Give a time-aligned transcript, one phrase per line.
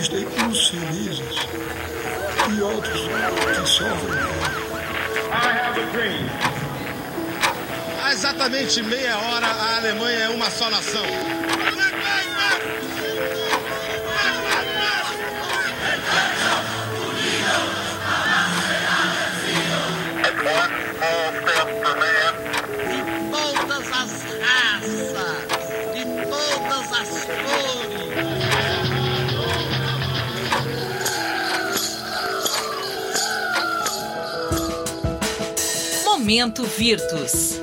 [0.00, 1.20] Existem uns felizes
[2.56, 4.18] e outros que sofrem.
[8.02, 11.04] Há exatamente meia hora, a Alemanha é uma só nação.
[36.30, 37.60] Momento Virtus.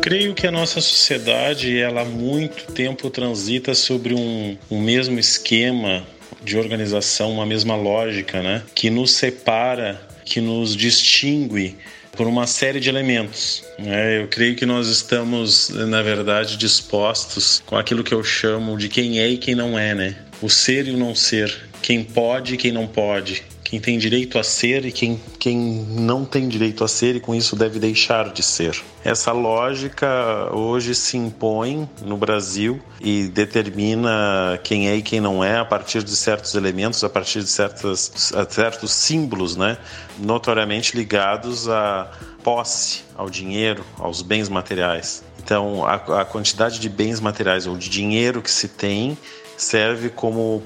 [0.00, 6.02] Creio que a nossa sociedade, ela há muito tempo transita sobre um, um mesmo esquema
[6.42, 8.62] de organização, uma mesma lógica, né?
[8.74, 11.76] Que nos separa, que nos distingue
[12.12, 13.62] por uma série de elementos.
[13.78, 14.22] Né?
[14.22, 19.20] Eu creio que nós estamos, na verdade, dispostos com aquilo que eu chamo de quem
[19.20, 20.16] é e quem não é, né?
[20.40, 24.36] O ser e o não ser, quem pode e quem não pode, quem tem direito
[24.36, 28.32] a ser e quem, quem não tem direito a ser e com isso deve deixar
[28.32, 28.76] de ser.
[29.04, 35.56] Essa lógica hoje se impõe no Brasil e determina quem é e quem não é
[35.56, 39.78] a partir de certos elementos, a partir de certas, certos símbolos, né?
[40.18, 42.10] notoriamente ligados à
[42.42, 45.22] posse, ao dinheiro, aos bens materiais.
[45.38, 49.16] Então, a, a quantidade de bens materiais ou de dinheiro que se tem
[49.60, 50.62] serve como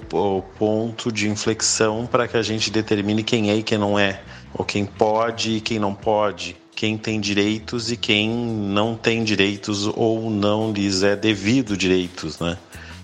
[0.57, 4.21] ponto de inflexão para que a gente determine quem é e quem não é,
[4.55, 9.87] ou quem pode e quem não pode, quem tem direitos e quem não tem direitos
[9.87, 12.57] ou não lhes é devido direitos, né?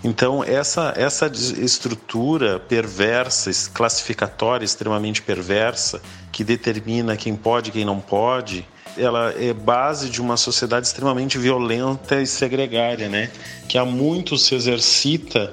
[0.03, 6.01] Então, essa, essa estrutura perversa, classificatória, extremamente perversa,
[6.33, 8.67] que determina quem pode e quem não pode,
[8.97, 13.31] ela é base de uma sociedade extremamente violenta e segregária, né?
[13.69, 15.53] Que há muito se exercita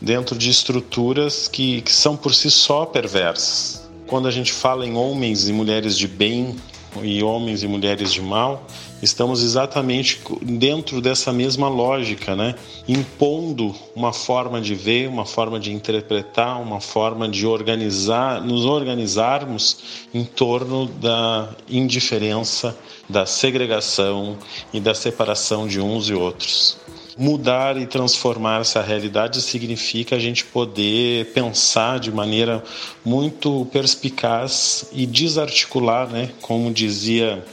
[0.00, 3.88] dentro de estruturas que, que são por si só perversas.
[4.06, 6.56] Quando a gente fala em homens e mulheres de bem
[7.02, 8.66] e homens e mulheres de mal,
[9.02, 12.54] estamos exatamente dentro dessa mesma lógica, né?
[12.86, 20.06] Impondo uma forma de ver, uma forma de interpretar, uma forma de organizar, nos organizarmos
[20.12, 22.76] em torno da indiferença,
[23.08, 24.36] da segregação
[24.72, 26.83] e da separação de uns e outros
[27.16, 32.62] mudar e transformar essa realidade significa a gente poder pensar de maneira
[33.04, 36.30] muito perspicaz e desarticular, né?
[36.40, 37.44] Como dizia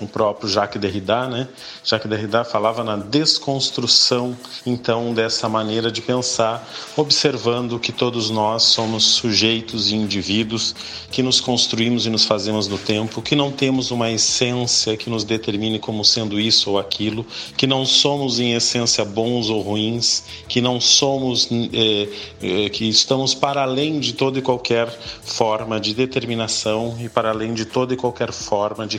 [0.00, 1.48] o próprio Jacques Derrida, né?
[1.84, 6.66] Jacques Derrida falava na desconstrução, então, dessa maneira de pensar,
[6.96, 10.74] observando que todos nós somos sujeitos e indivíduos
[11.10, 15.22] que nos construímos e nos fazemos no tempo, que não temos uma essência que nos
[15.22, 17.24] determine como sendo isso ou aquilo,
[17.56, 22.08] que não somos em essência bons ou ruins, que não somos, é,
[22.42, 24.88] é, que estamos para além de toda e qualquer
[25.22, 28.98] forma de determinação e para além de toda e qualquer forma de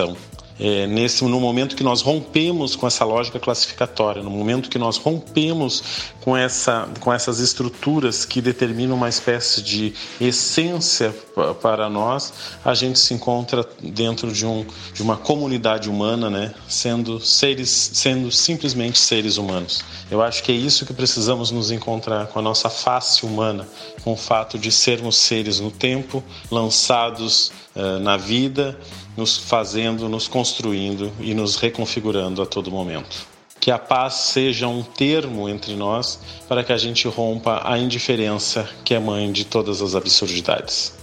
[0.00, 4.78] classificação é, nesse no momento que nós rompemos com essa lógica classificatória, no momento que
[4.78, 5.82] nós rompemos
[6.20, 11.14] com essa com essas estruturas que determinam uma espécie de essência
[11.62, 17.18] para nós, a gente se encontra dentro de um de uma comunidade humana, né, sendo
[17.20, 19.82] seres sendo simplesmente seres humanos.
[20.10, 23.66] Eu acho que é isso que precisamos nos encontrar com a nossa face humana,
[24.04, 28.78] com o fato de sermos seres no tempo, lançados uh, na vida
[29.16, 33.28] nos fazendo, nos construindo e nos reconfigurando a todo momento.
[33.58, 38.68] Que a paz seja um termo entre nós para que a gente rompa a indiferença
[38.84, 40.94] que é mãe de todas as absurdidades.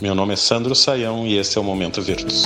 [0.00, 2.44] Meu nome é Sandro Saião e esse é o Momento Virtus.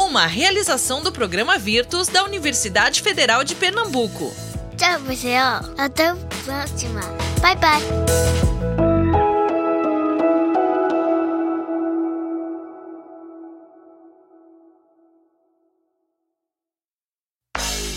[0.00, 4.34] Uma realização do programa Virtus da Universidade Federal de Pernambuco.
[4.76, 5.60] Tchau, pessoal.
[5.76, 7.02] Até a próxima.
[7.40, 8.37] Bye, bye.